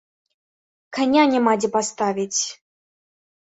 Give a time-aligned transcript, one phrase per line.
[0.99, 2.41] Каня няма дзе паставіць!